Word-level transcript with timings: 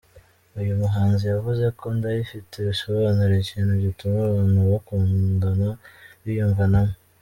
Uyu 0.59 0.73
muhanzi 0.81 1.23
yavuze 1.33 1.65
ko 1.79 1.85
Ndayifite 1.97 2.55
bisobanura 2.67 3.33
ikintu 3.43 3.73
gituma 3.85 4.17
abantu 4.29 4.59
bakundana 4.71 5.67
biyumvanamo. 6.23 6.95